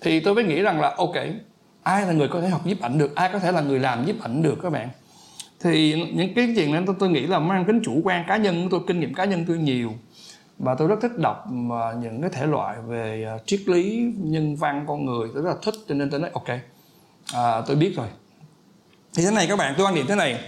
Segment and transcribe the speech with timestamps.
[0.00, 1.14] thì tôi mới nghĩ rằng là ok
[1.82, 3.14] ai là người có thể học nhiếp ảnh được?
[3.14, 4.88] Ai có thể là người làm nhiếp ảnh được các bạn?
[5.60, 8.68] Thì những cái chuyện này tôi, tôi nghĩ là mang tính chủ quan cá nhân
[8.70, 9.92] tôi kinh nghiệm cá nhân tôi nhiều.
[10.58, 14.56] Và tôi rất thích đọc à, những cái thể loại về à, triết lý nhân
[14.56, 15.28] văn con người.
[15.34, 16.48] Tôi rất là thích cho nên tôi nói ok
[17.34, 18.06] à, tôi biết rồi.
[19.14, 20.40] Thì thế này các bạn tôi quan điểm thế này.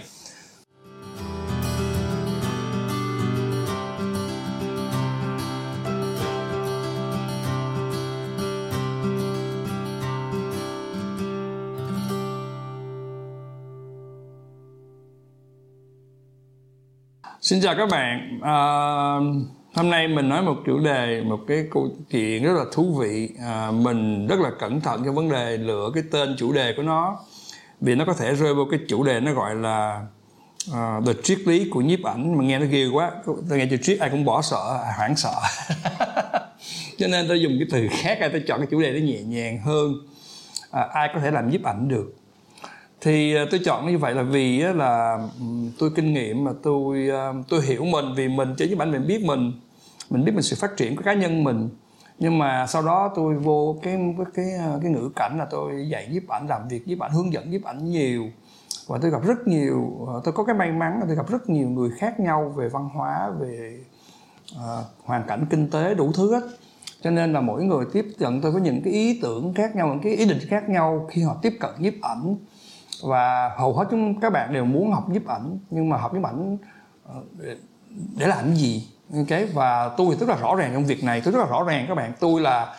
[17.41, 18.39] Xin chào các bạn.
[18.41, 18.55] À,
[19.73, 23.29] hôm nay mình nói một chủ đề, một cái câu chuyện rất là thú vị.
[23.39, 26.83] À, mình rất là cẩn thận trong vấn đề lựa cái tên chủ đề của
[26.83, 27.19] nó,
[27.81, 30.05] vì nó có thể rơi vào cái chủ đề nó gọi là
[30.71, 33.11] uh, the triết lý của nhiếp ảnh mà nghe nó ghê quá.
[33.25, 35.33] Tôi nghe chữ triết ai cũng bỏ sợ, hoảng sợ.
[36.97, 39.59] Cho nên tôi dùng cái từ khác, tôi chọn cái chủ đề nó nhẹ nhàng
[39.59, 39.93] hơn.
[40.71, 42.20] À, ai có thể làm nhiếp ảnh được
[43.01, 45.45] thì ờ, tôi chọn như vậy là vì là ừ,
[45.79, 49.07] tôi kinh nghiệm mà tôi ờ, tôi hiểu mình vì mình chơi với bản mình
[49.07, 49.51] biết mình
[50.09, 51.69] mình biết mình sự phát triển của cá nhân mình.
[52.19, 55.87] Nhưng mà sau đó tôi vô cái cái cái, ờ, cái ngữ cảnh là tôi
[55.89, 58.25] dạy giúp ảnh làm việc giúp ảnh hướng dẫn giúp ảnh nhiều.
[58.87, 61.69] Và tôi gặp rất nhiều tôi có cái may mắn là tôi gặp rất nhiều
[61.69, 63.79] người khác nhau về văn hóa về
[64.55, 66.47] uh, hoàn cảnh kinh tế đủ thứ hết.
[67.01, 69.87] Cho nên là mỗi người tiếp cận tôi có những cái ý tưởng khác nhau
[69.87, 72.35] những cái ý định khác nhau khi họ tiếp cận giúp ảnh
[73.03, 76.23] và hầu hết chúng các bạn đều muốn học nhiếp ảnh nhưng mà học nhiếp
[76.23, 76.57] ảnh
[77.05, 77.15] ờ,
[78.17, 78.87] để làm gì?
[79.27, 81.85] Cái và tôi rất là rõ ràng trong việc này tôi rất là rõ ràng
[81.87, 82.13] các bạn.
[82.19, 82.75] Tôi là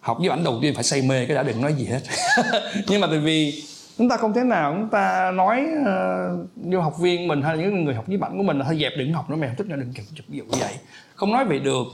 [0.00, 2.00] học nhiếp ảnh đầu tiên phải say mê cái đã đừng nói gì hết.
[2.88, 3.62] Nhưng mà tại vì
[3.98, 7.58] chúng ta không thể nào chúng ta nói ờ, uh, như học viên mình hay
[7.58, 9.56] những người học nhiếp ảnh của mình là hơi dẹp đừng học nữa mày không
[9.56, 10.74] thích nữa đừng chụp chụp ví dụ như vậy.
[11.14, 11.86] Không nói vậy được.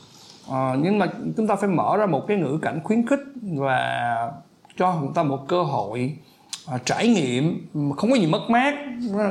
[0.48, 4.33] Uh, nhưng mà chúng ta phải mở ra một cái ngữ cảnh khuyến khích và
[4.77, 6.16] cho chúng ta một cơ hội
[6.67, 8.75] à, trải nghiệm không có gì mất mát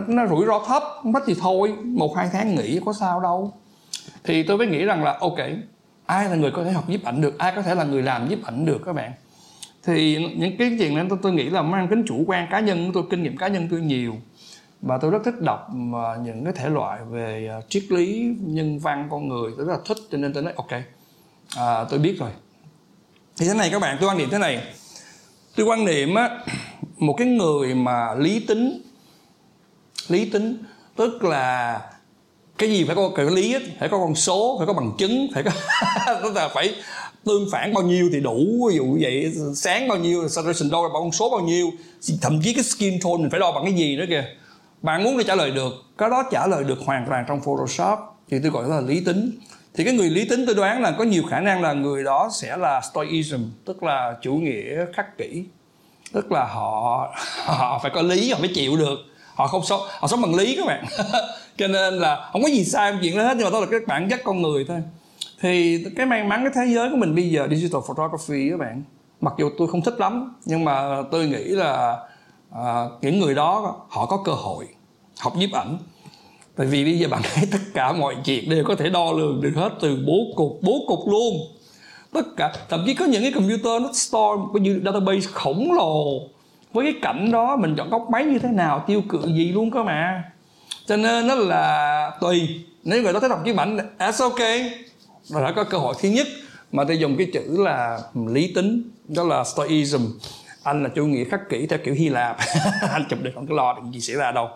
[0.07, 3.53] nó rủi ro thấp mất thì thôi một hai tháng nghỉ có sao đâu.
[4.23, 5.37] Thì tôi mới nghĩ rằng là ok
[6.05, 8.29] ai là người có thể học nhiếp ảnh được ai có thể là người làm
[8.29, 9.11] nhiếp ảnh được các bạn?
[9.83, 12.91] Thì những cái chuyện này tôi, tôi nghĩ là mang tính chủ quan cá nhân
[12.93, 14.15] tôi kinh nghiệm cá nhân tôi nhiều.
[14.81, 18.79] Và tôi rất thích đọc à, những cái thể loại về à, triết lý nhân
[18.79, 19.51] văn con người.
[19.57, 20.71] Tôi rất là thích cho nên tôi nói ok
[21.57, 22.29] à, tôi biết rồi.
[23.37, 24.63] Thì thế này các bạn tôi quan điểm thế này
[25.55, 26.29] tôi quan niệm á
[26.97, 28.81] một cái người mà lý tính
[30.07, 30.57] lý tính
[30.95, 31.81] tức là
[32.57, 35.27] cái gì phải có cái lý ấy, phải có con số phải có bằng chứng
[35.33, 35.51] phải có
[36.23, 36.75] tức là phải
[37.25, 40.91] tương phản bao nhiêu thì đủ ví dụ vậy sáng bao nhiêu saturation đo bằng
[40.93, 41.71] con số bao nhiêu
[42.21, 44.25] thậm chí cái skin tone mình phải đo bằng cái gì nữa kìa.
[44.81, 47.99] Bạn muốn để trả lời được cái đó trả lời được hoàn toàn trong photoshop
[48.29, 49.31] thì tôi gọi là lý tính
[49.73, 52.29] thì cái người lý tính tôi đoán là có nhiều khả năng là người đó
[52.33, 55.45] sẽ là stoicism tức là chủ nghĩa khắc kỷ.
[56.13, 57.13] Tức là họ
[57.45, 58.99] họ phải có lý họ mới chịu được.
[59.35, 60.85] Họ không sống họ sống bằng lý các bạn.
[61.57, 63.79] Cho nên là không có gì sai chuyện đó hết nhưng mà đó là cái
[63.87, 64.83] bản chất con người thôi.
[65.41, 68.83] Thì cái may mắn cái thế giới của mình bây giờ digital photography các bạn
[69.21, 71.97] mặc dù tôi không thích lắm nhưng mà tôi nghĩ là
[72.51, 74.67] à, những người đó họ có cơ hội
[75.19, 75.77] học nhiếp ảnh
[76.55, 79.41] tại vì bây giờ bạn thấy tất cả mọi chuyện đều có thể đo lường
[79.41, 81.35] được hết từ bố cục bố cục luôn.
[82.13, 86.21] Tất cả, thậm chí có những cái computer nó store một cái database khổng lồ.
[86.73, 89.71] Với cái cảnh đó, mình chọn góc máy như thế nào, tiêu cự gì luôn
[89.71, 90.23] cơ mà.
[90.85, 92.65] Cho nên nó là tùy.
[92.83, 94.71] Nếu người đó thấy đọc chiếc bản that's à, ok?
[95.29, 96.27] Và đã có cơ hội thứ nhất
[96.71, 100.01] mà tôi dùng cái chữ là lý tính, đó là stoicism.
[100.63, 102.37] Anh là chủ nghĩa khắc kỷ theo kiểu hy lạp.
[102.91, 104.49] Anh chụp được không có lo được gì xảy ra đâu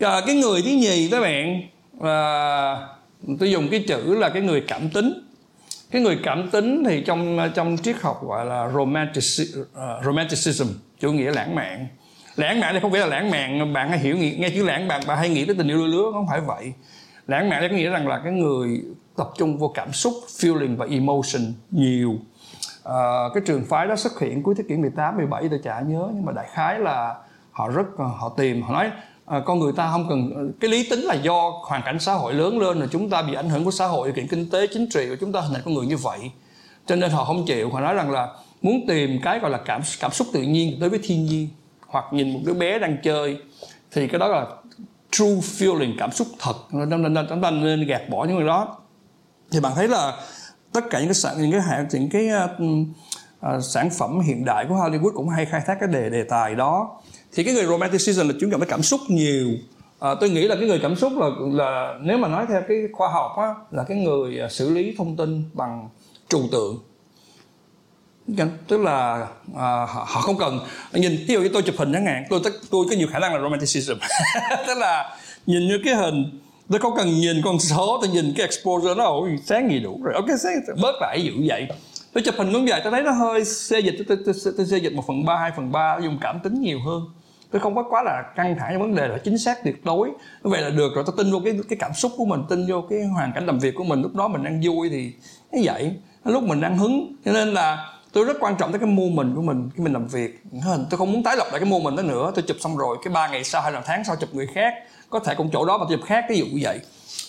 [0.00, 1.62] à, cái người thứ nhì các bạn
[2.00, 2.18] à,
[3.38, 5.12] tôi dùng cái chữ là cái người cảm tính.
[5.90, 10.66] Cái người cảm tính thì trong trong triết học gọi là romanticism, uh, ờ, romanticism
[11.00, 11.86] chủ nghĩa lãng mạn.
[12.36, 15.02] Lãng mạn thì không phải là lãng mạn bạn hay hiểu nghe chữ lãng mạn
[15.06, 16.72] bạn hay nghĩ tới tình yêu đôi lứa không phải vậy.
[17.26, 18.82] Lãng mạn có nghĩa rằng là cái người
[19.16, 22.16] tập trung vô cảm xúc feeling và emotion nhiều.
[22.84, 22.96] À,
[23.34, 26.24] cái trường phái đó xuất hiện cuối thế kỷ 18 17 tôi chả nhớ nhưng
[26.24, 27.14] mà đại khái là
[27.50, 28.90] họ rất họ tìm họ nói
[29.30, 32.14] à, con người ta không cần ờ, cái lý tính là do hoàn cảnh xã
[32.14, 34.50] hội lớn lên là chúng ta bị ảnh hưởng của xã hội điều kiện kinh
[34.50, 36.18] tế chính trị của chúng ta hình thành con người như vậy.
[36.86, 38.28] Cho nên họ không chịu họ nói rằng là
[38.62, 41.48] muốn tìm cái gọi là cảm cảm xúc tự nhiên tới với thiên nhiên
[41.86, 43.38] hoặc nhìn một đứa bé đang chơi
[43.90, 44.46] thì cái đó là
[45.10, 46.54] true feeling cảm xúc thật.
[46.72, 48.76] Nên nên chúng ta nên gạt bỏ những cái đó.
[49.50, 50.12] Thì bạn thấy là
[50.72, 54.44] tất cả những cái sản những cái hạn những cái uh, uh, sản phẩm hiện
[54.44, 57.00] đại của Hollywood cũng hay khai thác cái đề đề tài đó
[57.38, 59.48] thì cái người romanticism là chú trọng cái cảm xúc nhiều.
[60.00, 62.78] À, tôi nghĩ là cái người cảm xúc là là nếu mà nói theo cái
[62.92, 65.88] khoa học á là cái người à, xử lý thông tin bằng
[66.28, 66.78] trừu tượng.
[68.68, 69.26] Tức là
[69.56, 70.60] à, họ, họ không cần.
[70.92, 72.40] Nhìn ví dụ như tôi chụp hình chẳng hạn tôi
[72.70, 73.94] tôi có nhiều khả năng là romanticism.
[74.66, 78.46] Tức là nhìn như cái hình tôi không cần nhìn con số tôi nhìn cái
[78.46, 80.14] exposure nó ổn sáng gì đủ rồi.
[80.14, 81.66] Ok sáng bớt lại dữ vậy.
[82.12, 84.66] Tôi chụp hình cũng vậy tôi thấy nó hơi xê dịch tôi, tôi, tôi, tôi
[84.66, 87.02] xê dịch một phần ba hai phần ba dùng cảm tính nhiều hơn
[87.50, 90.08] tôi không có quá là căng thẳng trong vấn đề là chính xác tuyệt đối.
[90.08, 92.66] Như vậy là được rồi tôi tin vô cái cái cảm xúc của mình, tin
[92.68, 94.02] vô cái hoàn cảnh làm việc của mình.
[94.02, 95.12] Lúc đó mình đang vui thì
[95.52, 95.92] như vậy.
[96.24, 97.16] Lúc mình đang hứng.
[97.24, 99.92] Cho nên là tôi rất quan trọng tới cái mô mình của mình khi mình
[99.92, 100.40] làm việc.
[100.90, 102.32] Tôi không muốn tái lập lại cái mô mình đó nữa.
[102.34, 104.74] Tôi chụp xong rồi, cái ba ngày sau hay là tháng sau chụp người khác.
[105.10, 106.80] Có thể cũng chỗ đó mà chụp khác, ví dụ như vậy.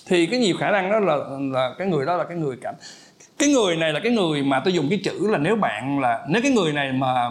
[0.08, 2.76] Thì cái nhiều khả năng đó là là cái người đó là cái người cảm,
[3.40, 6.26] cái người này là cái người mà tôi dùng cái chữ là nếu bạn là,
[6.30, 7.30] nếu cái người này mà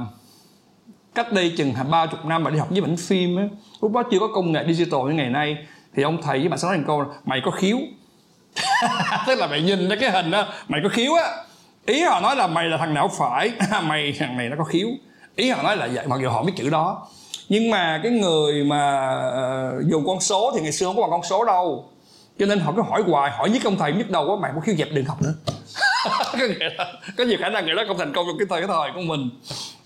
[1.18, 3.44] cách đây chừng ba chục năm bạn đi học với ảnh phim á
[3.82, 5.56] lúc đó chưa có công nghệ digital như ngày nay
[5.96, 7.78] thì ông thầy với bạn sẽ nói thành câu là mày có khiếu.
[9.26, 11.24] Tức là mày nhìn cái hình đó mày có khiếu á.
[11.86, 13.52] Ý họ nói là mày là thằng não phải?
[13.82, 14.88] Mày thằng này nó có khiếu.
[15.36, 17.08] Ý họ nói là vậy mặc dù họ biết chữ đó.
[17.48, 19.10] Nhưng mà cái người mà
[19.78, 21.88] uh, dùng con số thì ngày xưa không có bằng con số đâu.
[22.38, 24.60] Cho nên họ cứ hỏi hoài hỏi với công thầy biết đâu á mày có
[24.60, 25.34] khiếu dẹp đừng học nữa.
[26.32, 28.60] Có nghĩa là có nhiều khả năng người đó không thành công trong cái thời
[28.60, 29.30] cái thời của mình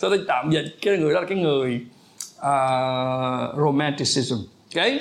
[0.02, 1.80] cho nên tạm dịch cái người đó là cái người
[2.38, 4.36] uh, romanticism
[4.74, 5.00] cái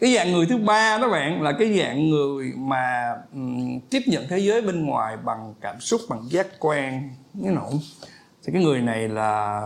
[0.00, 4.28] cái dạng người thứ ba đó bạn là cái dạng người mà um, tiếp nhận
[4.28, 7.10] thế giới bên ngoài bằng cảm xúc bằng giác quan
[7.42, 7.70] cái nổ
[8.44, 9.60] thì cái người này là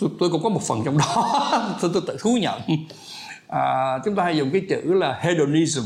[0.00, 1.40] tôi, tôi cũng có một phần trong đó
[1.80, 2.60] tôi, tôi tự thú nhận.
[3.48, 5.84] À, chúng ta hay dùng cái chữ là hedonism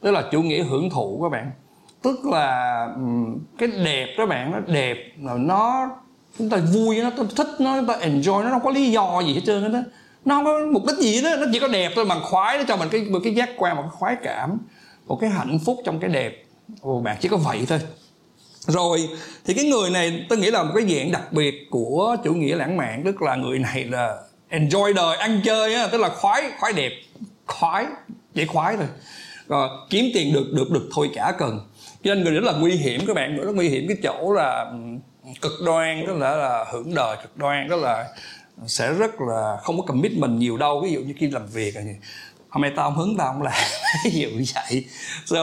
[0.00, 1.50] tức là chủ nghĩa hưởng thụ các bạn.
[2.02, 2.86] Tức là
[3.58, 5.90] cái đẹp đó bạn nó đẹp là nó
[6.38, 9.34] chúng ta vui nó thích nó chúng ta enjoy nó không có lý do gì
[9.34, 9.82] hết trơn á
[10.24, 12.64] nó không có mục đích gì đó nó chỉ có đẹp thôi bằng khoái nó
[12.68, 14.58] cho mình cái một cái giác quan một cái khoái cảm
[15.10, 16.44] một cái hạnh phúc trong cái đẹp.
[16.80, 17.80] Ồ, bạn chỉ có vậy thôi.
[18.66, 19.08] Rồi
[19.44, 22.56] thì cái người này tôi nghĩ là một cái dạng đặc biệt của chủ nghĩa
[22.56, 24.16] lãng mạn tức là người này là
[24.50, 26.92] enjoy đời ăn chơi á tức là khoái khoái đẹp.
[27.46, 27.86] Khoái
[28.34, 28.86] chỉ khoái thôi.
[29.48, 31.60] Rồi kiếm tiền được được được thôi cả cần.
[32.04, 34.72] Cho nên người đó là nguy hiểm các bạn rất nguy hiểm cái chỗ là
[35.40, 38.08] cực đoan tức là là hưởng đời cực đoan đó là
[38.66, 40.80] sẽ rất là không có commitment nhiều đâu.
[40.80, 41.96] Ví dụ như khi làm việc này
[42.48, 43.62] hôm nay tao không hứng tao không làm.
[44.04, 44.84] Ví dụ như vậy.
[45.26, 45.38] So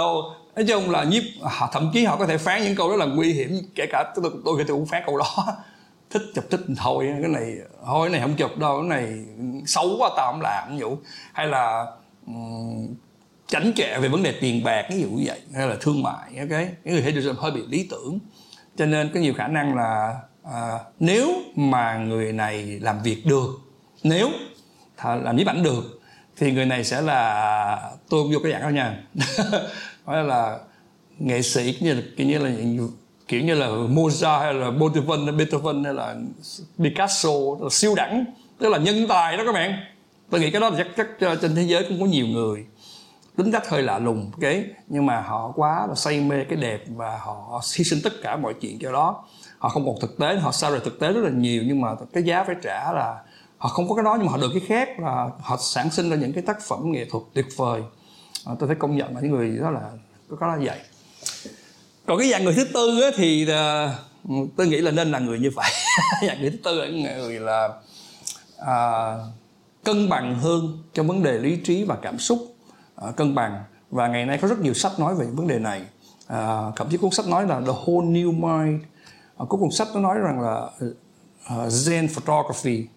[0.56, 3.06] nói chung là nhiếp họ thậm chí họ có thể phán những câu rất là
[3.06, 5.36] nguy hiểm kể cả tôi tôi, tôi cũng phán câu đó.
[6.10, 9.26] Thích chụp thích thôi cái này thôi cái này không chụp đâu cái này
[9.66, 10.98] xấu quá tao không làm ví dụ.
[11.34, 11.86] Hay là
[12.28, 12.88] um,
[13.48, 15.40] tránh trệ về vấn đề tiền bạc ví dụ như vậy.
[15.56, 16.50] Hay là thương mại ok?
[16.50, 18.20] Cái người Hedison hơi bị lý tưởng
[18.78, 23.50] cho nên có nhiều khả năng là à, nếu mà người này làm việc được
[24.04, 24.30] nếu
[25.04, 26.02] làm nhiếp ảnh được
[26.38, 29.04] thì người này sẽ là tôi vô cái dạng đó nha.
[30.06, 30.60] Nói là
[31.20, 32.52] nghệ sĩ như là kiểu như là
[33.28, 36.16] kiểu như là Mozart hay là Beethoven Beethoven hay là
[36.78, 37.30] Picasso
[37.62, 38.26] là siêu đẳng
[38.60, 39.74] tức là nhân tài đó các bạn.
[40.30, 42.66] Tôi nghĩ cái đó là chắc chắc trên thế giới cũng có nhiều người
[43.38, 46.80] tính cách hơi lạ lùng cái nhưng mà họ quá là say mê cái đẹp
[46.88, 49.24] và họ hy sinh tất cả mọi chuyện cho đó.
[49.58, 51.90] Họ không còn thực tế họ xa rời thực tế rất là nhiều nhưng mà
[52.14, 53.20] cái giá phải trả là
[53.58, 56.10] họ không có cái đó nhưng mà họ được cái khác là họ sản sinh
[56.10, 57.82] ra những cái tác phẩm nghệ thuật tuyệt vời.
[58.46, 59.82] À, tôi thấy công nhận là những người đó là
[60.30, 60.80] có cái đó vậy.
[62.06, 63.94] Còn cái dạng người thứ tư á, thì à,
[64.58, 65.72] tôi nghĩ là nên là người như vậy.
[66.28, 67.70] Dạng người thứ tư là người là
[68.58, 69.14] à,
[69.84, 72.57] cân bằng hơn trong vấn đề lý trí và cảm xúc
[73.06, 73.64] uh, cân bằng.
[73.92, 75.82] Và ngày nay có rất nhiều sách nói về vấn đề này.
[76.28, 78.84] À, thậm chí cuốn sách nói là the whole new mind.
[79.38, 82.88] À, có cuốn sách nó nói rằng là uh, Zen photography.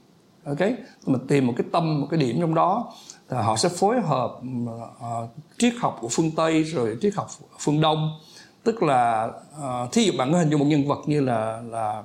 [0.45, 0.61] Ok?
[1.07, 2.93] Mình tìm một cái tâm một cái điểm trong đó.
[3.29, 7.29] Là họ sẽ phối hợp uh, triết học của phương tây rồi triết học
[7.59, 8.19] phương đông.
[8.65, 12.03] Tức là uh, thí dụ bạn có hình dung một nhân vật như là là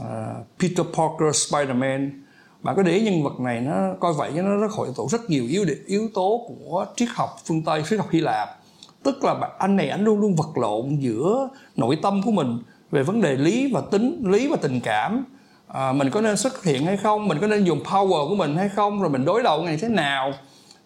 [0.00, 2.10] uh, Peter Parker Spider-Man
[2.68, 5.30] bạn có để ý nhân vật này nó coi vậy nó rất hội tụ rất
[5.30, 8.48] nhiều yếu yếu tố của triết học phương tây triết học hy lạp.
[9.02, 12.58] Tức là anh này anh luôn luôn vật lộn giữa nội tâm của mình
[12.90, 15.24] về vấn đề lý và tính lý và tình cảm.
[15.68, 17.28] À, mình có nên xuất hiện hay không?
[17.28, 19.00] Mình có nên dùng power của mình hay không?
[19.00, 20.32] Rồi mình đối đầu ngày thế nào?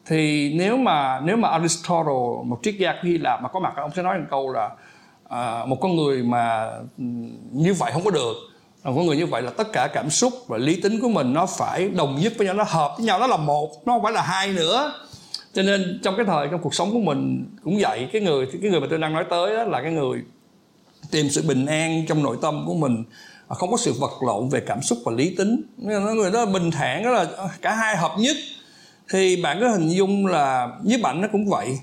[0.07, 3.91] Thì nếu mà nếu mà Aristotle một triết gia Hy Lạp mà có mặt ông
[3.97, 4.71] sẽ nói một câu là
[5.29, 6.65] à, một con người mà
[6.99, 7.05] ừ,
[7.53, 8.35] như vậy không có được
[8.83, 11.33] còn con người như vậy là tất cả cảm xúc và lý tính của mình
[11.33, 14.03] nó phải đồng nhất với nhau, nó hợp với nhau, nó là một, nó không
[14.03, 14.93] phải là hai nữa.
[15.55, 18.09] Cho nên trong cái thời, trong cuộc sống của mình cũng vậy.
[18.13, 20.23] Cái người cái người mà tôi đang nói tới đó là cái người
[21.11, 23.05] tìm sự bình an trong nội tâm của mình
[23.49, 25.63] à, không có sự vật lộn về cảm xúc và lý tính.
[26.17, 28.37] Người đó bình thản, đó là à, cả hai hợp nhất.
[29.11, 31.79] Thì bạn có hình dung là với ảnh nó cũng vậy.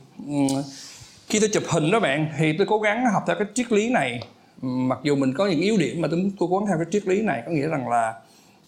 [1.27, 3.89] Khi tôi chụp hình đó bạn, thì tôi cố gắng học theo cái triết lý
[3.89, 4.20] này
[4.62, 7.22] mặc dù mình có những yếu điểm mà tôi tôi quán theo cái triết lý
[7.22, 8.13] này có nghĩa rằng là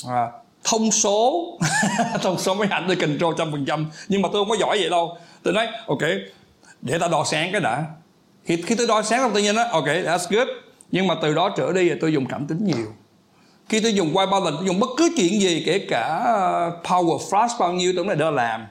[0.08, 0.28] à,
[0.64, 1.48] thông số
[2.22, 4.78] thông số máy ảnh tôi control trăm phần trăm nhưng mà tôi không có giỏi
[4.80, 5.18] vậy đâu.
[5.44, 6.02] Tôi nói ok
[6.82, 7.86] để ta đo sáng cái đã.
[8.44, 10.48] Khi khi tôi đo sáng tôi nhiên nói ok that's good.
[10.92, 12.88] Nhưng mà từ đó trở đi thì tôi dùng cảm tính nhiều.
[13.70, 17.18] Khi tôi dùng white balance tôi dùng bất cứ chuyện gì kể cả à, power
[17.18, 18.68] flash bao nhiêu tôi này đỡ làm.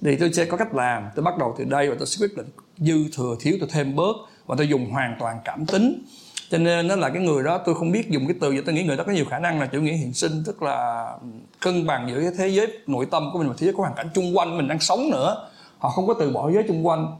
[0.00, 1.08] Thì tôi sẽ có cách làm.
[1.16, 2.46] Tôi bắt đầu từ đây và tôi sẽ quyết định
[2.78, 6.02] dư thừa thiếu tôi thêm bớt và tôi dùng hoàn toàn cảm tính
[6.50, 8.74] cho nên nó là cái người đó tôi không biết dùng cái từ vậy tôi
[8.74, 11.06] nghĩ người đó có nhiều khả năng là chủ nghĩa hiện sinh tức là
[11.60, 13.94] cân bằng giữa cái thế giới nội tâm của mình và thế giới có hoàn
[13.94, 15.48] cảnh chung quanh mình đang sống nữa.
[15.78, 17.16] Họ không có từ bỏ giới chung quanh.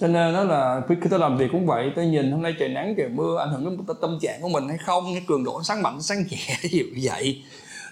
[0.00, 2.68] Cho nên nó là khi tôi làm việc cũng vậy tôi nhìn hôm nay trời
[2.68, 5.62] nắng trời mưa ảnh hưởng đến tâm trạng của mình hay không cái cường độ
[5.62, 7.42] sáng mạnh sáng nhẹ như vậy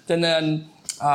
[0.08, 0.64] cho nên
[0.98, 1.12] à,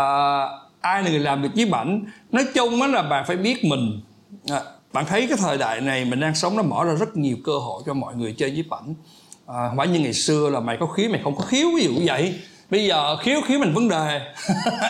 [0.81, 4.01] ai là người làm việc với bảnh nói chung á là bạn phải biết mình.
[4.49, 4.61] À,
[4.93, 7.59] bạn thấy cái thời đại này mình đang sống nó mở ra rất nhiều cơ
[7.59, 8.93] hội cho mọi người chơi với bảnh
[9.47, 11.83] à, không phải như ngày xưa là mày có khiếu mày không có khiếu ví
[11.83, 12.39] dụ vậy.
[12.69, 14.21] Bây giờ khiếu khiếu mình vấn đề.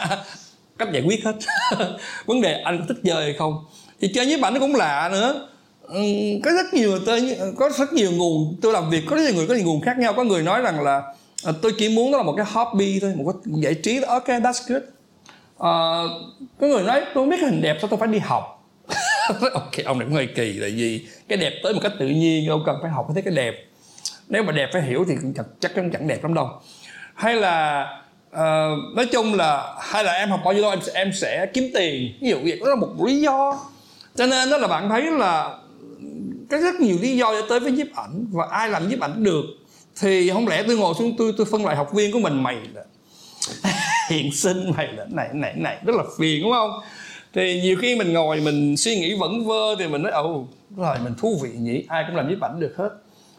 [0.78, 1.36] Cách giải quyết hết.
[2.26, 3.66] Vấn đề anh có thích chơi hay không?
[4.02, 5.48] Thì chơi với bạn nó cũng lạ nữa.
[5.82, 6.02] Ừ,
[6.44, 8.56] có rất nhiều tôi có rất nhiều nguồn.
[8.62, 10.14] Tôi làm việc có rất nhiều người có nhiều nguồn khác nhau.
[10.14, 11.02] Có người nói rằng là
[11.44, 14.08] à, tôi chỉ muốn đó là một cái hobby thôi một cái giải trí đó.
[14.08, 14.84] Ok that's good.
[15.60, 15.72] À,
[16.60, 18.60] có người nói tôi không biết hình đẹp sao tôi phải đi học.
[19.54, 22.50] Ok ông này cũng hơi kỳ là gì cái đẹp tới một cách tự nhiên
[22.50, 23.73] ông cần phải học mới thấy cái đẹp
[24.34, 26.50] nếu mà đẹp phải hiểu thì chắc, chắc chắn chẳng đẹp lắm đâu.
[27.16, 27.88] Hay là
[28.32, 31.64] uh, nói chung là hay là em học bao nhiêu lâu em em sẽ kiếm
[31.74, 32.18] tiền.
[32.22, 33.60] Ví dụ vậy đó là một lý do.
[34.16, 35.58] Cho nên đó là bạn thấy là
[36.50, 39.24] có rất nhiều lý do để tới với nhiếp ảnh và ai làm nhiếp ảnh
[39.24, 39.44] được
[40.02, 42.58] thì không lẽ tôi ngồi xuống tôi tôi phân loại học viên của mình mày
[42.74, 42.84] là
[44.10, 46.72] hiện sinh mày là này này này rất là phiền đúng không?
[47.34, 50.48] Thì nhiều khi mình ngồi mình suy nghĩ vẩn vơ thì mình nói ồ
[50.78, 52.90] rồi mình thú vị nhỉ ai cũng làm nhiếp ảnh được hết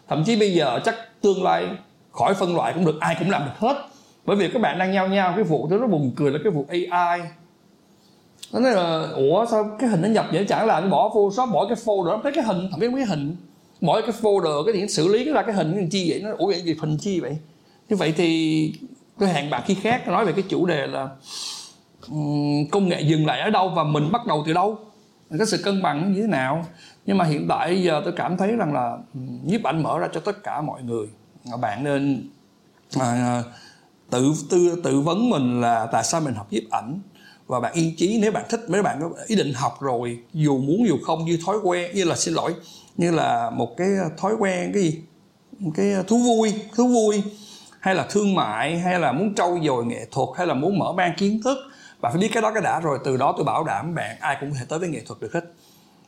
[0.08, 1.68] thậm chí bây giờ chắc tương lai
[2.12, 3.86] khỏi phân loại cũng được ai cũng làm được hết.
[4.26, 6.52] Bởi vì các bạn đang nhau nhau cái vụ tôi nó buồn cười là cái
[6.52, 7.20] vụ AI
[8.52, 10.44] nó nói là ủa sao cái hình nó nhập vậy?
[10.48, 13.36] Chẳng là anh bỏ photoshop bỏ cái folder thấy cái hình thậm chí cái hình.
[13.80, 16.46] Bỏ cái folder cái điện xử lý ra cái hình cái chi vậy nó ủa
[16.46, 17.36] vậy gì hình chi vậy?
[17.88, 18.72] Như vậy thì
[19.18, 21.08] tôi hẹn bạn khi khác nói về cái chủ đề là
[22.08, 24.78] um, công nghệ dừng lại ở đâu và mình bắt đầu từ đâu?
[25.38, 26.66] Cái sự cân bằng như thế nào?
[27.06, 28.98] Nhưng mà hiện tại giờ tôi cảm thấy rằng là
[29.44, 31.06] nhiếp ảnh mở ra cho tất cả mọi người.
[31.60, 32.28] Bạn nên
[33.00, 33.42] à, à,
[34.10, 37.00] tự tư tự vấn mình là tại sao mình học nhiếp ảnh?
[37.46, 40.58] Và bạn yên chí nếu bạn thích mấy bạn có ý định học rồi dù
[40.58, 42.54] muốn dù không như thói quen như là xin lỗi
[42.96, 45.02] như là một cái thói quen cái gì?
[45.74, 47.22] Cái thú vui thú vui
[47.80, 50.92] hay là thương mại hay là muốn trau dồi nghệ thuật hay là muốn mở
[50.92, 51.58] mang kiến thức.
[52.00, 54.36] Bạn phải biết cái đó cái đã rồi từ đó tôi bảo đảm bạn ai
[54.40, 55.44] cũng có thể tới với nghệ thuật được hết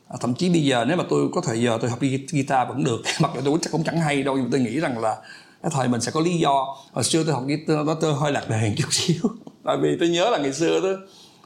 [0.09, 1.99] à, thậm chí bây giờ nếu mà tôi có thời giờ tôi học
[2.31, 4.79] guitar vẫn được mặc dù tôi chắc cũng chẳng hay đâu nhưng mà tôi nghĩ
[4.79, 5.17] rằng là
[5.61, 6.75] cái thời mình sẽ có lý do.
[6.91, 9.21] Hồi xưa tôi học guitar đó tôi hơi lạc đề chút xíu.
[9.63, 10.97] Tại vì tôi nhớ là ngày xưa tôi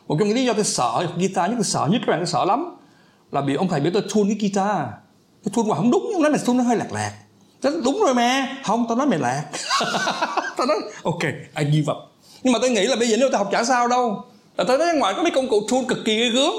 [0.07, 2.19] một trong những lý do tôi sợ học guitar nhất tôi sợ nhất các bạn
[2.19, 2.75] tôi sợ lắm
[3.31, 4.87] là bị ông thầy biết tôi thun cái guitar.
[5.43, 7.13] Tôi thun mà không đúng nhưng nói mày thun nó hơi lạc lạc.
[7.61, 9.45] Thế đúng rồi mẹ không tao nói mày lạc.
[10.57, 11.23] Tao nói ok
[11.57, 11.97] I give up.
[12.43, 14.23] Nhưng mà tôi nghĩ là bây giờ nếu tao học chả sao đâu.
[14.57, 16.53] Là tao thấy ngoài có mấy công cụ tool cực kỳ ghê gớm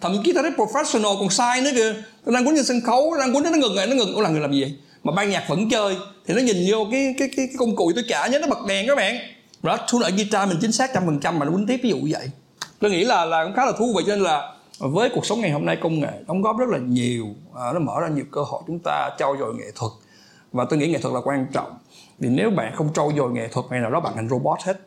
[0.00, 1.94] thậm chí tao thấy professional còn sai nữa kìa.
[2.26, 4.14] Nó đang cuốn trên sân khấu đang cuốn nó ngừng lại nó ngừng.
[4.14, 4.74] Ủa là người làm gì vậy?
[5.04, 5.96] Mà ban nhạc vẫn chơi.
[6.26, 8.66] Thì nó nhìn vô cái cái cái, cái công cụ tôi trả nhớ nó bật
[8.68, 9.16] đèn các bạn.
[9.62, 11.90] Đó thu lại guitar mình chính xác trăm phần trăm mà nó quýnh tiếp ví
[11.90, 12.30] dụ vậy.
[12.78, 15.40] Tôi nghĩ là là cũng khá là thú vị cho nên là với cuộc sống
[15.40, 18.24] ngày hôm nay công nghệ đóng góp rất là nhiều à, nó mở ra nhiều
[18.32, 19.92] cơ hội chúng ta trau dồi nghệ thuật.
[20.52, 21.78] Và tôi nghĩ nghệ thuật là quan trọng
[22.18, 24.80] vì nếu bạn không trau dồi nghệ thuật ngày nào đó bạn thành robot hết.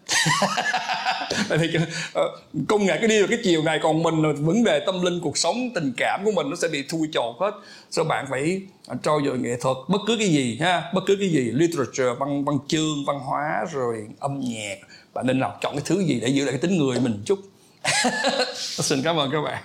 [1.50, 1.68] Thì
[2.14, 2.24] ờ,
[2.68, 5.20] công nghệ cái đi vào cái chiều này còn mình là vấn đề tâm linh
[5.20, 7.52] cuộc sống tình cảm của mình nó sẽ bị thui chột hết.
[7.92, 8.62] So bạn phải
[9.04, 12.46] trau dồi nghệ thuật bất cứ cái gì ha bất cứ cái gì literature văn
[12.46, 14.76] văn chương văn hóa rồi âm nhạc.
[15.14, 17.40] Bạn nên học chọn cái thứ gì để giữ lại cái tính người mình chút.
[18.56, 19.64] Xin cảm ơn các bạn